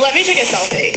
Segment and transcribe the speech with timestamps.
[0.00, 0.92] Let me take a selfie.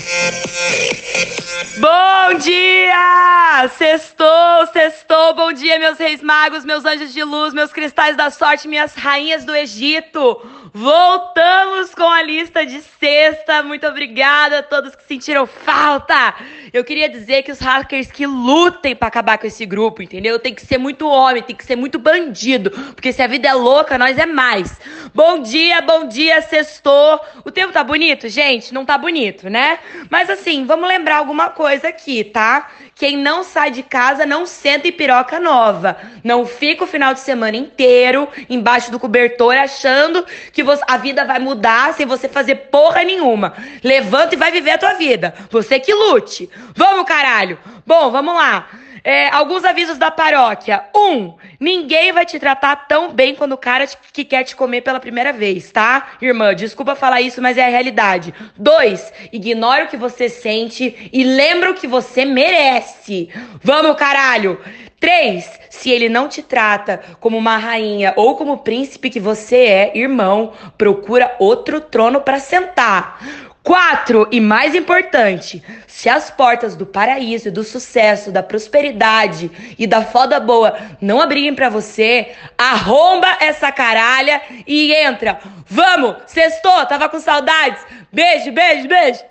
[1.79, 3.70] Bom dia!
[3.78, 5.33] Sextou, sextou.
[5.33, 9.44] Bom dia, meus reis magos, meus anjos de luz, meus cristais da sorte, minhas rainhas
[9.44, 10.42] do Egito.
[10.73, 13.63] Voltamos com a lista de sexta.
[13.63, 16.35] Muito obrigada a todos que sentiram falta.
[16.73, 20.38] Eu queria dizer que os hackers que lutem para acabar com esse grupo, entendeu?
[20.38, 23.53] Tem que ser muito homem, tem que ser muito bandido, porque se a vida é
[23.53, 24.77] louca, nós é mais.
[25.16, 27.22] Bom dia, bom dia, sextou.
[27.45, 28.73] O tempo tá bonito, gente?
[28.73, 29.80] Não tá bonito, né?
[30.09, 32.70] Mas assim, vamos lembrar alguma coisa aqui, tá?
[32.94, 35.96] Quem não sai de casa não senta em piroca nova.
[36.22, 41.40] Não fica o final de semana inteiro embaixo do cobertor achando que a vida vai
[41.40, 43.54] mudar sem você fazer porra nenhuma.
[43.82, 45.34] Levanta e vai viver a tua vida.
[45.50, 46.50] Você que lute.
[46.76, 47.58] Vamos, caralho.
[47.88, 48.68] Bom, vamos lá.
[49.05, 50.84] É, alguns avisos da paróquia.
[50.95, 55.00] Um, ninguém vai te tratar tão bem quando o cara que quer te comer pela
[55.00, 56.14] primeira vez, tá?
[56.20, 58.34] Irmã, desculpa falar isso, mas é a realidade.
[58.58, 63.30] Dois, ignora o que você sente e lembra o que você merece.
[63.61, 64.59] Vamos, caralho!
[65.00, 69.92] Três, se ele não te trata como uma rainha ou como príncipe que você é,
[69.95, 73.20] irmão, procura outro trono para sentar.
[73.66, 79.49] Quatro, e mais importante, se as portas do paraíso, do sucesso, da prosperidade
[79.80, 85.39] e da foda boa não abrirem para você, arromba essa caralha e entra.
[85.66, 87.83] Vamos, sextou, tava com saudades.
[88.13, 89.23] Beijo, beijo, beijo.